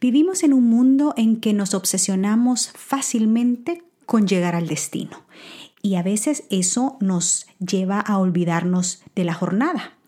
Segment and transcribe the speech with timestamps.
[0.00, 5.24] Vivimos en un mundo en que nos obsesionamos fácilmente con llegar al destino
[5.82, 9.98] y a veces eso nos lleva a olvidarnos de la jornada.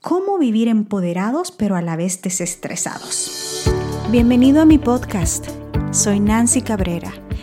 [0.00, 3.64] ¿Cómo vivir empoderados pero a la vez desestresados?
[4.12, 5.48] Bienvenido a mi podcast.
[5.90, 7.12] Soy Nancy Cabrera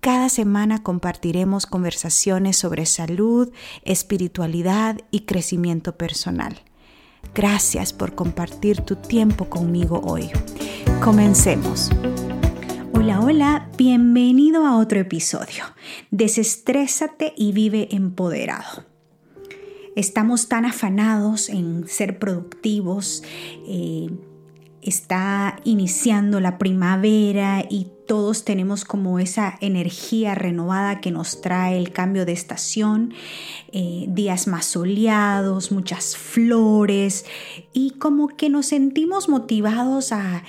[0.00, 3.50] Cada semana compartiremos conversaciones sobre salud,
[3.82, 6.60] espiritualidad y crecimiento personal.
[7.34, 10.30] Gracias por compartir tu tiempo conmigo hoy.
[11.02, 11.90] Comencemos.
[12.92, 15.64] Hola, hola, bienvenido a otro episodio.
[16.12, 18.84] Desestrésate y vive empoderado.
[19.96, 23.24] Estamos tan afanados en ser productivos,
[23.66, 24.10] eh,
[24.80, 31.92] está iniciando la primavera y todos tenemos como esa energía renovada que nos trae el
[31.92, 33.12] cambio de estación,
[33.70, 37.26] eh, días más soleados, muchas flores
[37.74, 40.42] y como que nos sentimos motivados a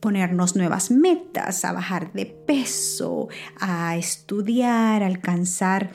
[0.00, 3.28] ponernos nuevas metas, a bajar de peso,
[3.60, 5.92] a estudiar, a alcanzar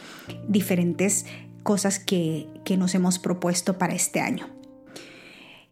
[0.48, 1.26] diferentes
[1.64, 4.48] cosas que, que nos hemos propuesto para este año.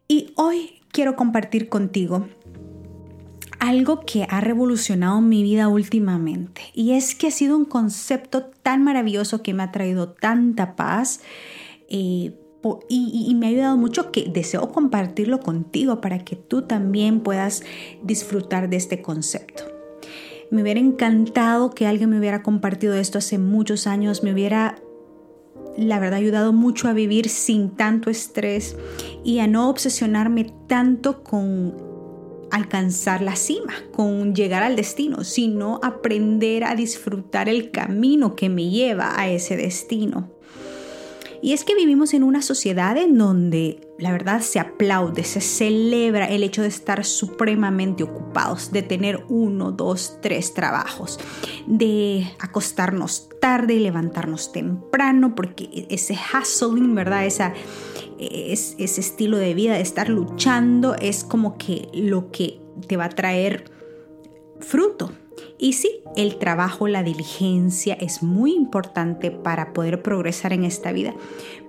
[0.10, 2.28] Y hoy quiero compartir contigo
[3.62, 8.84] algo que ha revolucionado mi vida últimamente y es que ha sido un concepto tan
[8.84, 11.22] maravilloso que me ha traído tanta paz
[11.88, 12.34] eh,
[12.90, 17.64] y, y, me ha ayudado mucho que deseo compartirlo contigo para que tú también puedas
[18.04, 19.64] disfrutar de este concepto.
[20.52, 24.78] Me hubiera encantado que alguien me hubiera compartido esto hace muchos años, me hubiera
[25.78, 28.76] la verdad ayudado mucho a vivir sin tanto estrés
[29.24, 31.91] y a no obsesionarme tanto con
[32.52, 38.70] alcanzar la cima, con llegar al destino, sino aprender a disfrutar el camino que me
[38.70, 40.30] lleva a ese destino.
[41.44, 46.28] Y es que vivimos en una sociedad en donde la verdad se aplaude, se celebra
[46.28, 51.20] el hecho de estar supremamente ocupados, de tener uno, dos, tres trabajos,
[51.66, 57.26] de acostarnos tarde y levantarnos temprano, porque ese hustling, ¿verdad?
[57.26, 57.54] Esa,
[58.22, 63.06] es, ese estilo de vida de estar luchando es como que lo que te va
[63.06, 63.66] a traer
[64.60, 65.12] fruto.
[65.58, 71.16] Y sí, el trabajo, la diligencia es muy importante para poder progresar en esta vida,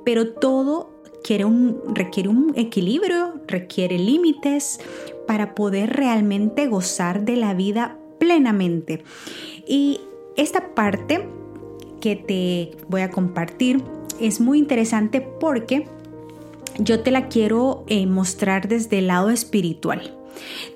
[0.05, 1.03] pero todo
[1.45, 4.81] un, requiere un equilibrio, requiere límites
[5.27, 9.03] para poder realmente gozar de la vida plenamente.
[9.67, 10.01] Y
[10.37, 11.27] esta parte
[12.01, 13.83] que te voy a compartir
[14.21, 15.87] es muy interesante porque
[16.78, 20.16] yo te la quiero eh, mostrar desde el lado espiritual.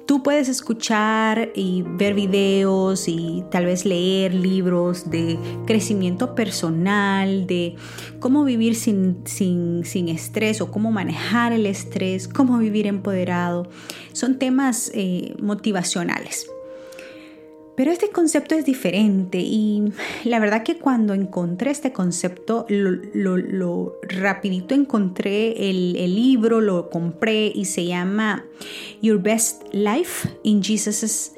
[0.06, 7.74] Tú puedes escuchar y ver videos y tal vez leer libros de crecimiento personal, de
[8.20, 13.68] cómo vivir sin, sin, estrés o cómo manejar el estrés, cómo vivir empoderado.
[14.12, 16.46] Son temas eh, motivacionales.
[17.76, 19.92] Pero este concepto es diferente y
[20.24, 27.66] la verdad que cuando encontré este concepto, lo, rapidito encontré el, libro, lo compré y
[27.66, 28.46] se llama
[29.02, 31.32] Your Best Life in Jesus'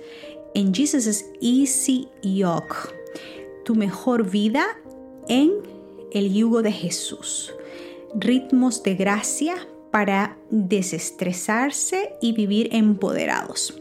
[0.55, 2.95] in Jesus's Easy Yoke.
[3.65, 4.65] Tu mejor vida
[5.29, 5.51] en
[6.13, 7.53] el yugo de Jesús.
[8.15, 9.57] Ritmos de gracia
[9.91, 13.75] para desestresarse y vivir empoderados.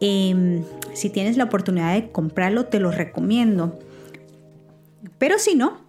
[0.00, 0.62] Em,
[0.96, 3.78] si tienes la oportunidad de comprarlo, te lo recomiendo.
[5.18, 5.80] Pero si no,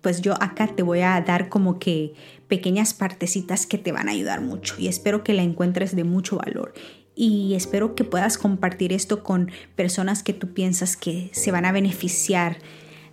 [0.00, 2.14] pues yo acá te voy a dar como que
[2.48, 6.36] pequeñas partecitas que te van a ayudar mucho y espero que la encuentres de mucho
[6.36, 6.72] valor.
[7.14, 11.72] Y espero que puedas compartir esto con personas que tú piensas que se van a
[11.72, 12.58] beneficiar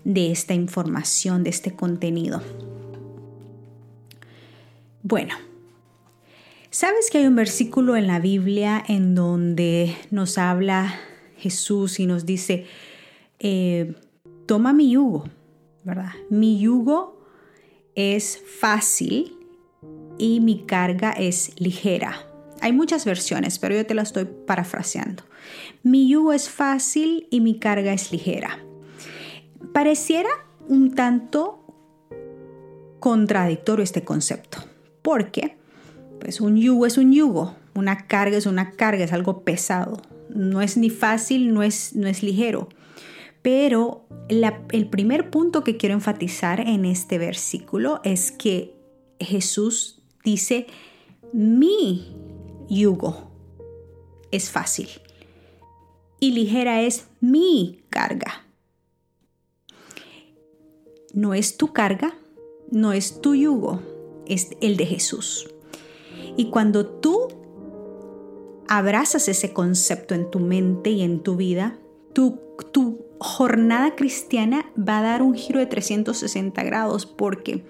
[0.06, 2.42] de esta información, de este contenido.
[5.04, 5.36] Bueno,
[6.72, 11.00] ¿Sabes que hay un versículo en la Biblia en donde nos habla
[11.40, 12.66] Jesús y nos dice,
[13.40, 13.96] eh,
[14.46, 15.26] toma mi yugo,
[15.84, 16.12] ¿verdad?
[16.30, 17.20] Mi yugo
[17.96, 19.38] es fácil
[20.18, 22.26] y mi carga es ligera.
[22.62, 25.24] Hay muchas versiones, pero yo te la estoy parafraseando.
[25.82, 28.60] Mi yugo es fácil y mi carga es ligera.
[29.74, 30.30] Pareciera
[30.68, 31.64] un tanto
[33.00, 34.60] contradictorio este concepto,
[35.02, 35.56] porque
[36.20, 40.02] pues un yugo es un yugo, una carga es una carga, es algo pesado.
[40.30, 42.70] No es ni fácil, no es, no es ligero.
[43.42, 48.76] Pero el primer punto que quiero enfatizar en este versículo es que
[49.20, 50.68] Jesús dice,
[51.34, 52.16] mi
[52.70, 53.32] yugo
[54.32, 54.90] es fácil
[56.20, 58.46] y ligera es mi carga.
[61.14, 62.14] No es tu carga,
[62.72, 63.82] no es tu yugo,
[64.28, 65.50] es el de Jesús.
[66.38, 67.28] Y cuando tú
[68.70, 71.80] abrazas ese concepto en tu mente y en tu vida,
[72.14, 72.40] tu,
[72.72, 77.66] tu jornada cristiana va a dar un giro de 360 grados porque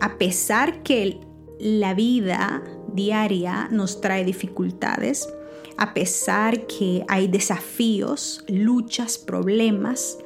[0.00, 1.20] a pesar que
[1.58, 2.62] la vida
[2.92, 5.28] diaria nos trae dificultades,
[5.78, 10.18] a pesar que hay desafíos, luchas, problemas,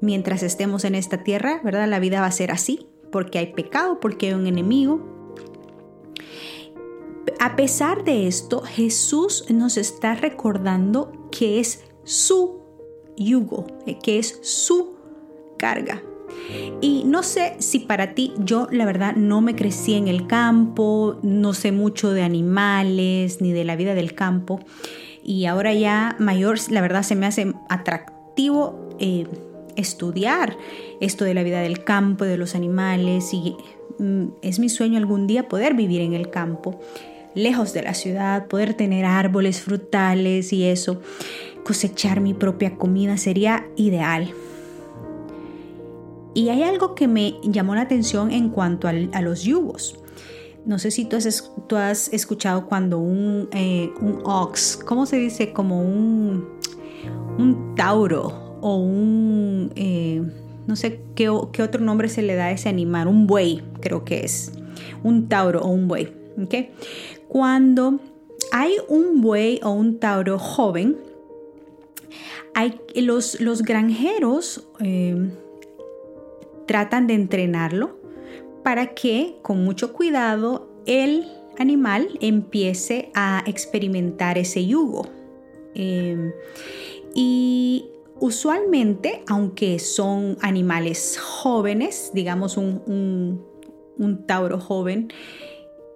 [0.00, 1.88] mientras estemos en esta tierra, ¿verdad?
[1.88, 5.21] La vida va a ser así, porque hay pecado, porque hay un enemigo.
[7.44, 12.60] A pesar de esto, Jesús nos está recordando que es su
[13.16, 14.94] yugo, eh, que es su
[15.58, 16.00] carga.
[16.80, 21.18] Y no sé si para ti, yo la verdad no me crecí en el campo,
[21.24, 24.60] no sé mucho de animales ni de la vida del campo.
[25.24, 29.26] Y ahora ya mayor, la verdad se me hace atractivo eh,
[29.74, 30.56] estudiar
[31.00, 33.34] esto de la vida del campo, de los animales.
[33.34, 33.56] Y
[33.98, 36.78] mm, es mi sueño algún día poder vivir en el campo,
[37.34, 41.00] lejos de la ciudad, poder tener árboles frutales y eso
[41.64, 44.32] cosechar mi propia comida sería ideal.
[46.34, 49.98] Y hay algo que me llamó la atención en cuanto a los yugos.
[50.64, 51.16] No sé si tú
[51.76, 55.52] has, escuchado cuando un, eh, un, ox, ¿cómo se dice?
[55.52, 56.48] Como un,
[57.36, 60.22] un tauro o un, eh,
[60.66, 64.04] no sé qué, qué, otro nombre se le da a ese animal, un buey, creo
[64.04, 64.52] que es,
[65.02, 66.22] un tauro o un buey.
[66.42, 66.70] ¿okay?
[67.32, 67.98] Cuando
[68.50, 70.98] hay un buey o un tauro joven,
[72.94, 75.30] los, los granjeros eh,
[76.66, 77.96] tratan de entrenarlo
[78.62, 81.26] para que con mucho cuidado el
[81.56, 85.08] animal empiece a experimentar ese yugo.
[85.74, 86.34] Eh,
[87.14, 87.86] y
[88.20, 93.42] usualmente, aunque son animales jóvenes, digamos un,
[94.26, 95.10] tauro joven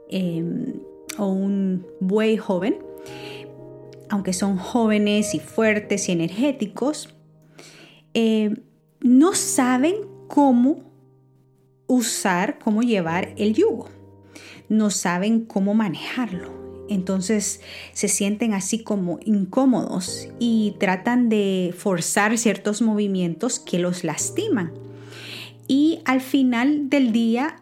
[0.08, 0.42] eh,
[1.18, 2.78] o un buey joven,
[4.08, 7.14] aunque son jóvenes y fuertes y energéticos,
[8.14, 8.56] eh,
[9.00, 9.94] no saben
[10.28, 10.86] cómo
[11.86, 13.88] usar, cómo llevar el yugo.
[14.68, 16.50] No saben cómo manejarlo.
[16.88, 17.60] Entonces
[17.92, 24.72] se sienten así como incómodos y tratan de forzar ciertos movimientos que los lastiman.
[25.68, 27.56] Y al final del día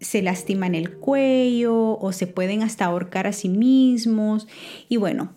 [0.00, 4.46] se lastiman el cuello o se pueden hasta ahorcar a sí mismos
[4.88, 5.32] y bueno,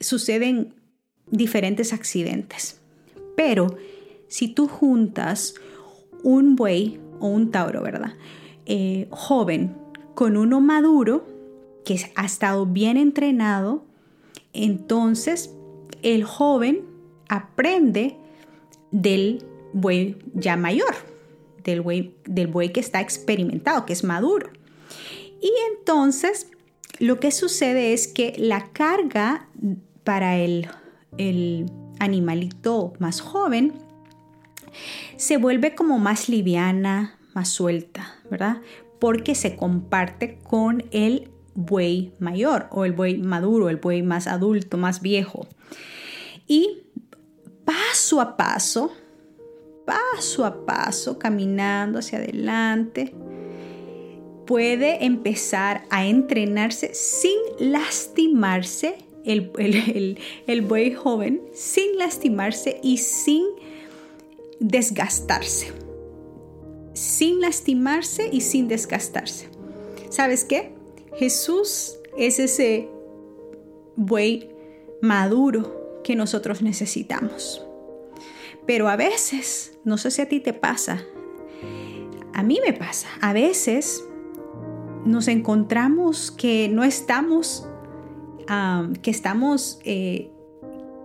[0.00, 0.74] suceden
[1.30, 2.80] diferentes accidentes.
[3.36, 3.76] Pero
[4.28, 5.54] si tú juntas
[6.22, 8.14] un buey o un tauro, ¿verdad?
[8.66, 9.76] Eh, joven
[10.14, 11.26] con uno maduro
[11.84, 13.84] que ha estado bien entrenado,
[14.52, 15.54] entonces
[16.02, 16.82] el joven
[17.28, 18.16] aprende
[18.90, 21.13] del buey ya mayor
[21.64, 24.50] del buey, que está experimentado, que es maduro.
[25.40, 26.48] Y entonces
[26.98, 29.48] lo que sucede es que la carga
[30.04, 30.68] para el,
[31.18, 31.66] el
[31.98, 33.72] animalito más joven
[35.16, 38.58] se vuelve como más liviana, más suelta, ¿verdad?
[38.98, 44.76] Porque se comparte con el buey mayor o el buey maduro, el buey más adulto,
[44.76, 45.46] más viejo.
[46.46, 46.82] Y
[47.64, 48.92] paso a paso,
[49.84, 53.14] paso a paso, caminando hacia adelante,
[54.46, 63.44] puede empezar a entrenarse sin lastimarse el, el, buey joven, sin lastimarse y sin
[64.60, 65.72] desgastarse.
[66.92, 69.48] Sin lastimarse y sin desgastarse.
[70.10, 70.72] ¿Sabes qué?
[71.16, 72.88] Jesús es ese
[73.96, 74.50] buey
[75.00, 77.64] maduro que nosotros necesitamos.
[78.66, 81.04] Pero a veces, no sé si a ti te pasa,
[82.32, 84.04] a mí me pasa, a veces
[85.04, 87.68] nos encontramos que no estamos,
[89.02, 90.30] que estamos, eh,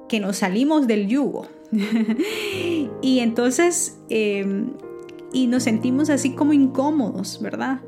[0.07, 1.47] que nos salimos del yugo.
[3.01, 4.71] y entonces, em,
[5.31, 7.81] y nos sentimos así como incómodos, ¿verdad?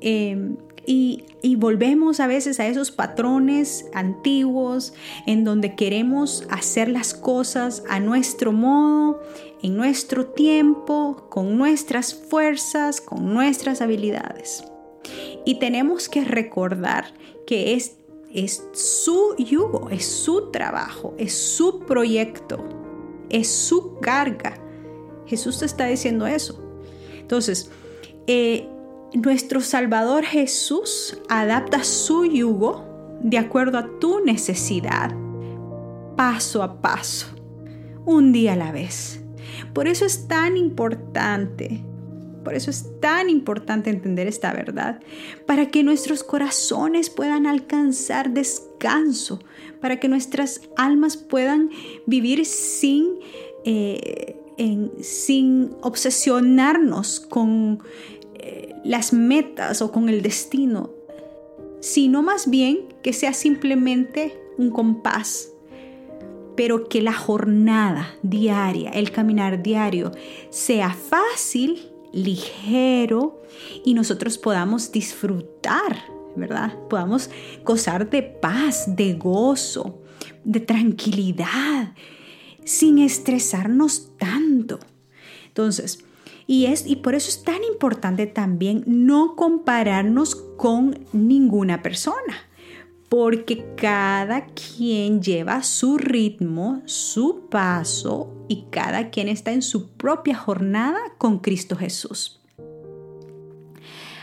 [0.00, 0.56] Em,
[0.86, 1.24] y,
[1.56, 4.94] volvemos a veces a esos patrones antiguos
[5.26, 9.22] en donde queremos hacer las cosas a nuestro modo,
[9.62, 14.64] en nuestro tiempo, con nuestras fuerzas, con nuestras habilidades.
[15.44, 17.12] Y tenemos que recordar
[17.46, 17.96] que es,
[18.32, 22.80] es su yugo, es su trabajo, es su proyecto
[23.30, 24.54] es su carga.
[25.26, 26.60] Jesús te está diciendo eso.
[27.18, 27.70] Entonces,
[28.26, 28.68] eh,
[29.14, 32.84] nuestro Salvador Jesús adapta su yugo
[33.22, 35.14] de acuerdo a tu necesidad,
[36.16, 37.26] paso a paso,
[38.04, 39.20] un día a la vez.
[39.72, 41.84] Por eso es tan importante,
[42.44, 45.00] por eso es tan importante entender esta verdad,
[45.46, 49.40] para que nuestros corazones puedan alcanzar descanso,
[49.80, 51.70] para que nuestras almas puedan
[52.06, 53.06] vivir sin,
[53.64, 54.36] eh,
[55.00, 57.82] sin obsesionarnos con
[58.42, 60.90] eh, las metas o con el destino,
[61.80, 65.50] sino más bien que sea simplemente un compás,
[66.56, 70.12] pero que la jornada diaria, el caminar diario,
[70.50, 73.42] sea fácil, ligero
[73.84, 76.04] y nosotros podamos disfrutar,
[76.36, 76.76] ¿verdad?
[76.88, 77.30] Podamos
[77.64, 80.02] gozar de paz, de gozo,
[80.44, 81.94] de tranquilidad,
[82.64, 84.78] sin estresarnos tanto.
[85.46, 86.04] Entonces,
[86.50, 92.48] y, es, y por eso es tan importante también no compararnos con ninguna persona,
[93.08, 100.34] porque cada quien lleva su ritmo, su paso y cada quien está en su propia
[100.34, 102.40] jornada con Cristo Jesús.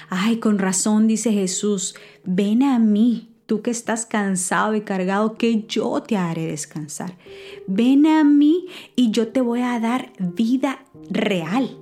[0.10, 5.66] Ay, con razón dice Jesús, ven a mí, tú que estás cansado y cargado, que
[5.66, 7.18] yo te haré descansar.
[7.68, 8.66] Ven a mí
[8.98, 11.78] y yo te voy a dar vida real.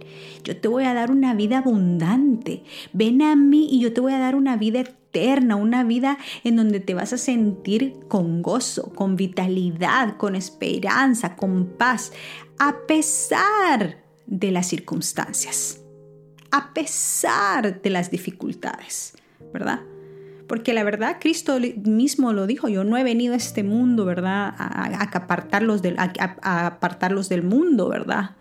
[0.46, 2.64] Yo te voy a dar una vida abundante.
[2.94, 6.56] Ven a mí y yo te voy a dar una vida eterna, una vida en
[6.56, 12.14] donde te vas a sentir con gozo, con vitalidad, con esperanza, con paz,
[12.60, 15.82] a pesar de las circunstancias,
[16.52, 19.18] a pesar de las dificultades,
[19.52, 19.82] ¿verdad?
[20.48, 24.54] Porque la verdad, Cristo mismo lo dijo, yo no he venido a este mundo, ¿verdad?
[24.58, 28.32] A, apartarlos, del, a, apartarlos del mundo, ¿verdad?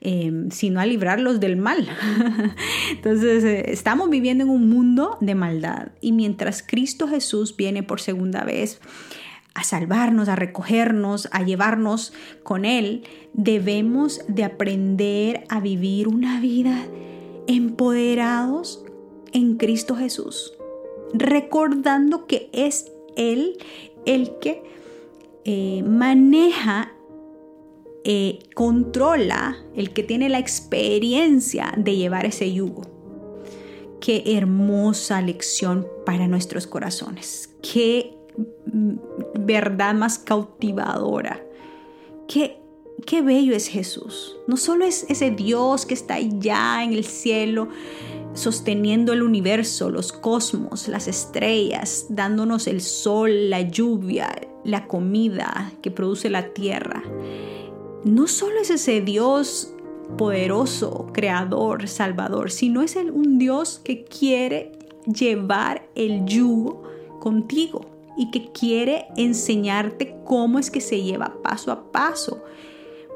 [0.00, 1.88] Em, sino a librarlos del mal.
[2.90, 5.92] Entonces, eh, estamos viviendo en un mundo de maldad.
[6.02, 8.80] Y mientras Cristo Jesús viene por segunda vez
[9.54, 16.86] a salvarnos, a recogernos, a llevarnos con Él, debemos de aprender a vivir una vida
[17.46, 18.84] empoderados
[19.32, 20.52] en Cristo Jesús
[21.14, 23.56] recordando que es Él
[24.04, 24.62] el que
[25.44, 26.92] eh, maneja,
[28.04, 32.82] eh, controla, el que tiene la experiencia de llevar ese yugo.
[34.00, 37.54] Qué hermosa lección para nuestros corazones.
[37.62, 38.14] Qué
[38.70, 38.94] mm,
[39.38, 41.42] verdad más cautivadora.
[42.28, 42.58] Qué
[43.06, 44.36] qué bello es Jesús.
[44.46, 47.68] No solo es ese Dios que está allá en el cielo,
[48.34, 55.90] sosteniendo el universo, los cosmos, las estrellas, dándonos el sol, la lluvia, la comida que
[55.90, 57.02] produce la tierra.
[58.04, 59.72] No solo es ese Dios
[60.18, 64.72] poderoso, creador, salvador, sino es un Dios que quiere
[65.06, 66.82] llevar el yugo
[67.20, 67.86] contigo
[68.16, 72.42] y que quiere enseñarte cómo es que se lleva paso a paso.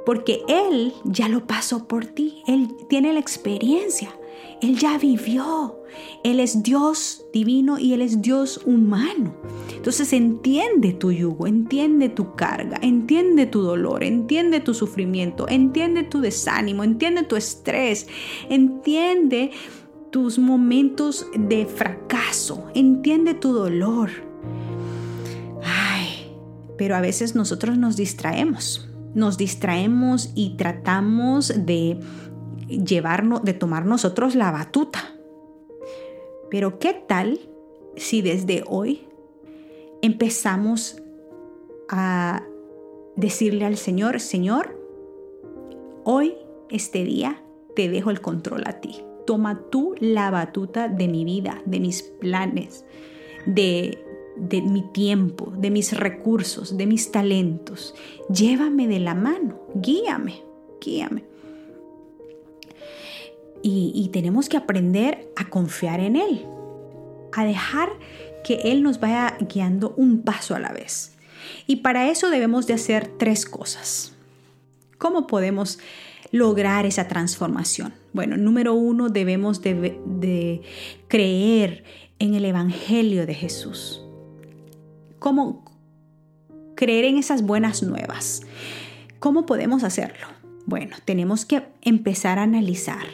[0.06, 4.17] Porque Él ya lo pasó por ti, Él tiene la experiencia.
[4.60, 5.76] Él ya vivió.
[6.24, 9.34] Él es Dios divino y Él es Dios humano.
[9.74, 16.20] Entonces entiende tu yugo, entiende tu carga, entiende tu dolor, entiende tu sufrimiento, entiende tu
[16.20, 18.08] desánimo, entiende tu estrés,
[18.50, 19.52] entiende
[20.10, 24.10] tus momentos de fracaso, entiende tu dolor.
[25.62, 26.30] Ay,
[26.76, 32.00] pero a veces nosotros nos distraemos, nos distraemos y tratamos de
[32.68, 35.14] llevarnos, de tomar nosotros la batuta.
[36.50, 37.40] Pero ¿qué tal
[37.96, 39.06] si desde hoy
[40.02, 41.02] empezamos
[41.88, 42.44] a
[43.16, 44.78] decirle al Señor, Señor,
[46.04, 46.34] hoy,
[46.70, 47.42] este día,
[47.74, 49.02] te dejo el control a ti.
[49.26, 52.84] Toma tú la batuta de mi vida, de mis planes,
[53.46, 53.98] de,
[54.36, 57.94] de mi tiempo, de mis recursos, de mis talentos.
[58.32, 60.42] Llévame de la mano, guíame,
[60.80, 61.27] guíame.
[63.62, 66.46] Y, tenemos que aprender a confiar en Él,
[67.32, 67.90] a dejar
[68.44, 71.12] que Él nos vaya guiando un paso a la vez.
[71.66, 74.12] Y para eso debemos de hacer tres cosas.
[74.98, 75.78] ¿Cómo podemos
[76.30, 77.94] lograr esa transformación?
[78.12, 80.62] Bueno, número uno, debemos de,
[81.08, 81.84] creer
[82.18, 84.02] en el Evangelio de Jesús.
[85.18, 85.64] ¿Cómo
[86.74, 88.42] creer en esas buenas nuevas?
[89.18, 90.26] ¿Cómo podemos hacerlo?
[90.64, 93.06] Bueno, tenemos que empezar a analizar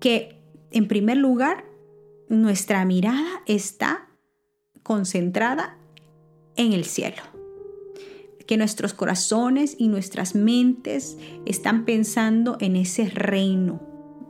[0.00, 0.40] que
[0.70, 1.64] en primer lugar
[2.28, 4.08] nuestra mirada está
[4.82, 5.76] concentrada
[6.56, 7.22] en el cielo.
[8.46, 13.82] que nuestros corazones y nuestras mentes están pensando en ese reino,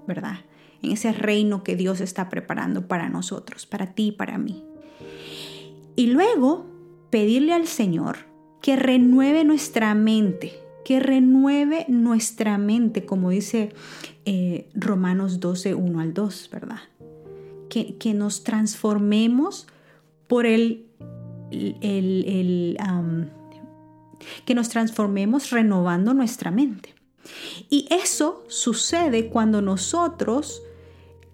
[0.08, 0.40] ¿verdad?
[0.82, 4.64] En ese reino que Dios está preparando para nosotros, para ti y para mí.
[5.94, 6.66] Y luego
[7.10, 8.26] pedirle al Señor
[8.60, 10.52] que renueve nuestra mente,
[10.84, 13.72] que renueve nuestra mente, como dice
[14.30, 16.80] eh, Romanos 12, 1 al 2, ¿verdad?
[17.70, 19.66] Que, que nos transformemos
[20.26, 20.84] por el,
[21.50, 22.78] el,
[24.44, 26.94] que nos transformemos renovando nuestra mente.
[27.70, 30.62] Y eso sucede cuando nosotros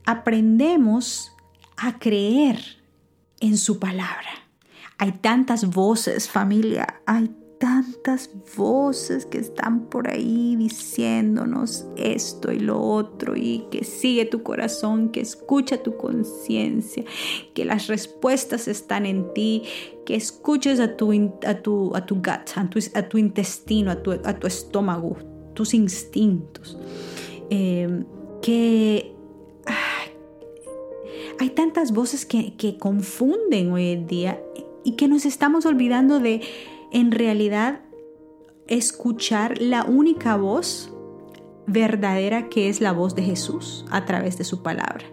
[0.06, 1.32] aprendemos
[1.76, 2.60] a creer
[3.40, 4.46] en su palabra.
[4.98, 7.34] Hay tantas voces, familia, hay
[7.64, 8.28] tantas
[8.58, 15.08] voces que están por ahí diciéndonos esto y lo otro y que sigue tu corazón,
[15.08, 17.04] que escucha tu conciencia,
[17.54, 19.62] que las respuestas están en ti,
[20.04, 21.10] que escuches a tu,
[21.46, 22.28] a tu, a tu gut,
[22.94, 25.16] a tu, intestino, a tu, a tu, estómago,
[25.54, 26.76] tus instintos.
[27.48, 28.04] Eh,
[28.42, 29.14] que
[31.40, 34.42] hay tantas voces que, que confunden hoy en día
[34.84, 36.42] y que nos estamos olvidando de
[36.94, 37.80] en realidad
[38.68, 40.90] escuchar la única voz
[41.66, 45.04] verdadera que es la voz de Jesús a través de su palabra.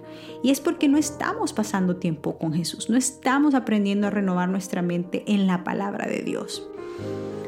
[0.44, 4.82] Y es porque no estamos pasando tiempo con Jesús, no estamos aprendiendo a renovar nuestra
[4.82, 6.68] mente en la palabra de Dios.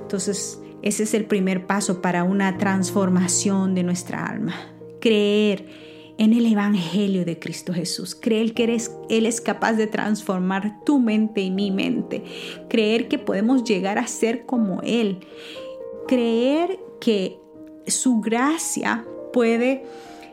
[0.02, 4.56] Entonces, ese es el primer paso para una transformación de nuestra alma.
[5.00, 5.68] Creer
[6.18, 8.16] en el Evangelio de Cristo Jesús.
[8.16, 12.24] Creer que eres, Él es capaz de transformar tu mente y mi mente.
[12.70, 15.20] Creer que podemos llegar a ser como Él.
[16.08, 17.40] Creer que
[17.88, 19.84] su gracia puede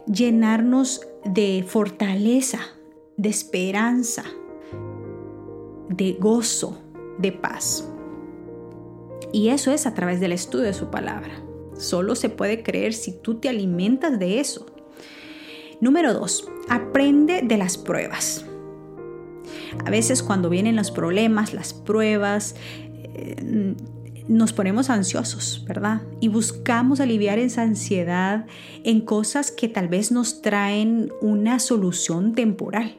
[0.06, 2.60] llenarnos de fortaleza,
[3.16, 4.24] de esperanza,
[5.88, 6.78] de gozo,
[7.18, 7.88] de paz.
[9.32, 11.42] Y eso es a través del estudio de su palabra.
[11.74, 14.66] Solo se puede creer si tú te alimentas de eso,
[15.80, 18.44] Número dos, aprende de las pruebas.
[19.84, 22.54] A veces cuando vienen los problemas, las pruebas,
[23.14, 23.74] eh,
[24.28, 26.02] nos ponemos ansiosos, ¿verdad?
[26.20, 28.46] Y buscamos aliviar esa ansiedad
[28.84, 32.96] en cosas que tal vez nos traen una solución temporal.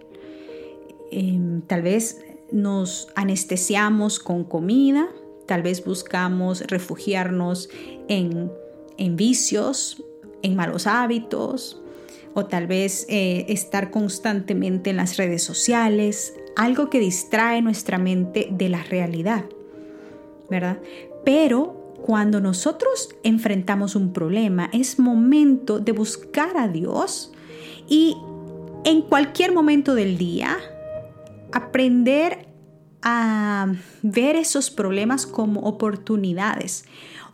[1.12, 5.08] Em, tal vez nos anestesiamos con comida,
[5.46, 7.70] tal vez buscamos refugiarnos
[8.10, 8.52] en,
[8.98, 10.04] en vicios,
[10.42, 11.81] en malos hábitos,
[12.34, 18.48] o tal vez eh, estar constantemente en las redes sociales, algo que distrae nuestra mente
[18.52, 19.46] de la realidad,
[20.50, 20.80] ¿verdad?
[21.26, 27.32] Pero cuando nosotros enfrentamos un problema, es momento de buscar a Dios
[27.88, 28.18] y
[28.84, 30.58] en cualquier momento del día
[31.52, 32.48] aprender
[33.04, 33.68] a
[34.02, 36.86] ver esos problemas como oportunidades,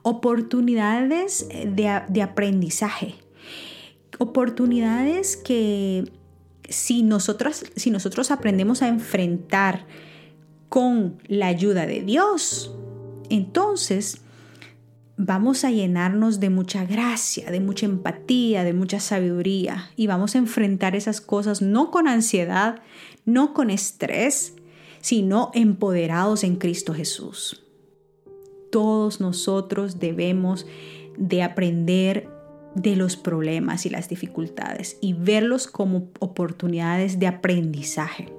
[0.01, 3.15] oportunidades de, de aprendizaje
[4.17, 6.11] oportunidades que
[6.69, 9.85] si nosotros, si nosotros aprendemos a enfrentar
[10.69, 12.73] con la ayuda de Dios,
[13.29, 14.21] entonces
[15.17, 20.37] vamos a llenarnos de mucha gracia, de mucha empatía, de mucha sabiduría y vamos a
[20.37, 22.81] enfrentar esas cosas no con ansiedad,
[23.25, 24.53] no con estrés,
[25.01, 27.63] sino empoderados en Cristo Jesús.
[28.71, 30.65] Todos nosotros debemos
[31.17, 32.29] de aprender
[32.75, 38.31] de los problemas y las dificultades y verlos como oportunidades de aprendizaje.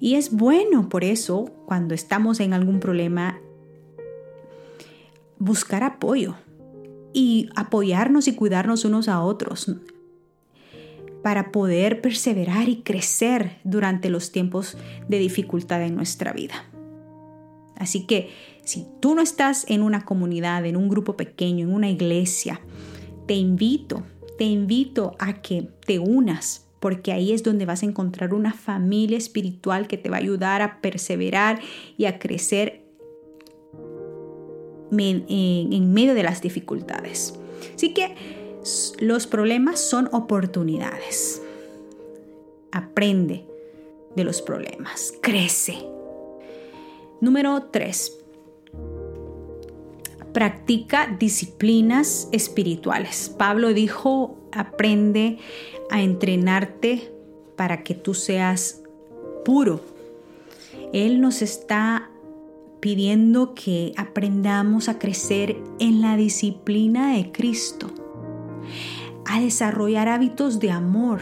[0.00, 3.40] Y es bueno por eso, cuando estamos en algún problema,
[5.38, 6.34] buscar apoyo
[7.12, 9.70] y apoyarnos y cuidarnos unos a otros
[11.22, 14.76] para poder perseverar y crecer durante los tiempos
[15.08, 16.66] de dificultad en nuestra vida.
[17.76, 18.30] Así que
[18.64, 22.60] si tú no estás en una comunidad, en un grupo pequeño, en una iglesia,
[23.26, 24.02] te invito,
[24.38, 29.16] te invito a que te unas, porque ahí es donde vas a encontrar una familia
[29.16, 31.60] espiritual que te va a ayudar a perseverar
[31.96, 32.82] y a crecer
[34.90, 37.34] en, medio de las dificultades.
[37.74, 38.14] Así que
[39.00, 41.42] los problemas son oportunidades.
[42.70, 43.44] Aprende
[44.14, 45.78] de los problemas, crece.
[47.20, 48.23] Número 3
[50.34, 53.34] practica disciplinas espirituales.
[53.38, 55.38] Pablo dijo, aprende
[55.90, 57.12] a entrenarte
[57.56, 58.82] para que tú seas
[59.44, 59.80] puro.
[60.92, 62.10] Él nos está
[62.80, 67.90] pidiendo que aprendamos a crecer en la disciplina de Cristo,
[69.24, 71.20] a desarrollar hábitos de amor.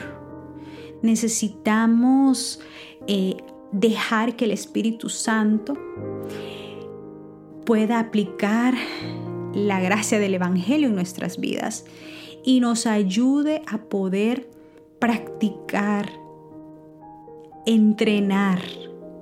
[1.02, 2.60] Necesitamos
[3.06, 3.36] eh,
[3.72, 5.76] dejar que el Espíritu Santo
[7.64, 8.74] pueda aplicar
[9.54, 11.84] la gracia del Evangelio en nuestras vidas
[12.44, 14.48] y nos ayude a poder
[14.98, 16.10] practicar,
[17.66, 18.60] entrenar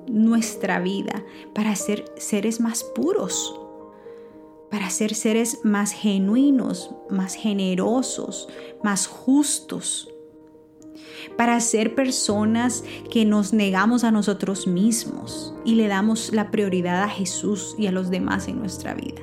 [0.07, 1.23] nuestra vida
[1.53, 3.59] para ser seres más puros,
[4.69, 8.47] para ser seres más genuinos, más generosos,
[8.83, 10.10] más justos,
[11.37, 17.09] para ser personas que nos negamos a nosotros mismos y le damos la prioridad a
[17.09, 19.21] Jesús y a los demás en nuestra vida.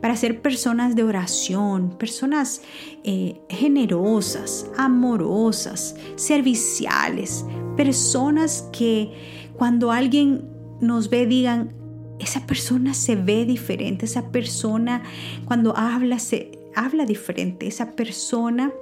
[0.00, 2.62] Para ser personas de oración, personas
[3.04, 7.44] eh, generosas, amorosas, serviciales,
[7.76, 10.48] personas que cuando alguien
[10.80, 11.74] nos ve digan,
[12.18, 15.02] esa persona se ve diferente, esa persona
[15.44, 18.72] cuando habla se habla diferente, esa persona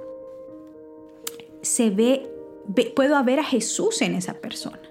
[1.61, 2.29] se ve,
[2.95, 4.81] puedo ver a Jesús en esa persona.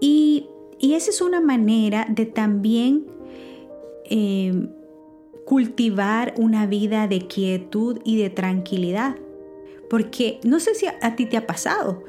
[0.00, 0.46] Y,
[0.78, 3.06] y esa es una manera de también
[4.04, 4.68] eh,
[5.44, 9.16] cultivar una vida de quietud y de tranquilidad.
[9.88, 12.04] Porque no sé si a, ti te ha pasado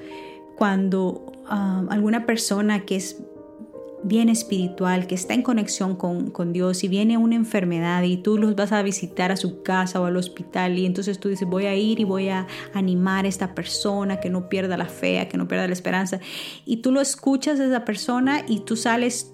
[0.57, 3.23] cuando ah, alguna persona que es
[4.03, 8.37] bien espiritual, que está en conexión con, con, Dios y viene una enfermedad y tú
[8.37, 11.65] los vas a visitar a su casa o al hospital y entonces tú dices voy
[11.65, 15.37] a ir y voy a animar a esta persona que no pierda la fe, que
[15.37, 16.19] no pierda la esperanza
[16.65, 19.33] y tú lo escuchas a esa persona y tú sales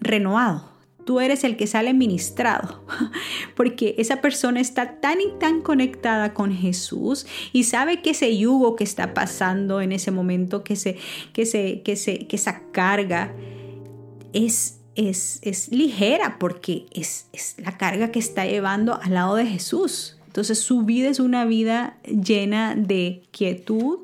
[0.00, 0.70] renovado.
[1.04, 2.84] Tú eres el que sale ministrado,
[3.56, 8.76] porque esa persona está tan y tan conectada con Jesús y sabe que ese yugo
[8.76, 10.98] que está pasando en ese momento, que, se,
[11.32, 13.34] que, se, que, se, que esa carga
[14.32, 19.46] es, es, es ligera, porque es, es la carga que está llevando al lado de
[19.46, 20.16] Jesús.
[20.26, 23.98] Entonces su vida es una vida llena de quietud,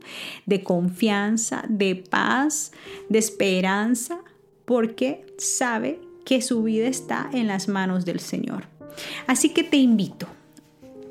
[0.44, 2.72] de confianza, de paz,
[3.08, 4.18] de esperanza,
[4.64, 8.66] porque sabe que su vida está en las manos del Señor.
[9.28, 10.26] Así que te invito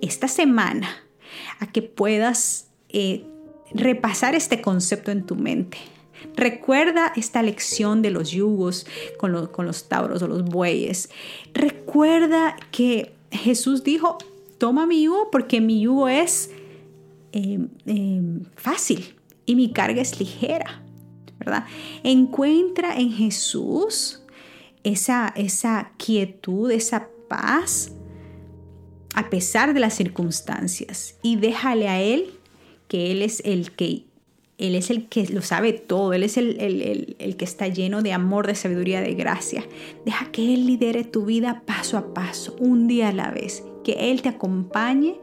[0.01, 0.89] esta semana
[1.59, 3.25] a que puedas eh,
[3.73, 5.77] repasar este concepto en tu mente.
[6.35, 8.85] Recuerda esta lección de los yugos
[9.17, 11.09] con, con los tauros o los bueyes.
[11.53, 14.17] Recuerda que Jesús dijo,
[14.57, 16.51] toma mi yugo porque mi yugo es
[17.31, 18.21] eh, eh,
[18.55, 20.81] fácil y mi carga es ligera.
[21.39, 21.65] ¿verdad?
[22.03, 24.21] Encuentra en Jesús
[24.83, 27.91] esa, esa quietud, esa paz,
[29.13, 31.17] a pesar de las circunstancias.
[31.21, 32.33] Y déjale a Él
[32.87, 34.04] que Él es el que
[34.57, 36.59] él es el que lo sabe todo, Él es el,
[37.19, 39.65] el, que está lleno de amor, de sabiduría, de gracia.
[40.05, 44.11] Deja que Él lidere tu vida paso a paso, un día a la vez, que
[44.11, 45.19] Él te acompañe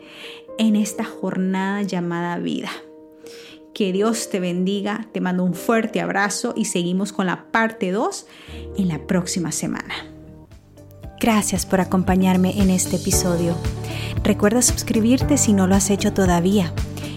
[0.58, 2.70] en esta jornada llamada vida.
[3.72, 8.26] Que Dios te bendiga, te mando un fuerte abrazo y seguimos con la parte 2
[8.76, 9.94] en la próxima semana.
[11.18, 13.56] Gracias por acompañarme en este episodio.
[14.22, 16.74] Recuerda suscribirte si no lo has hecho todavía.